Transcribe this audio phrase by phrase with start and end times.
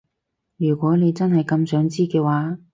[0.57, 2.57] 如果你真係咁想知嘅話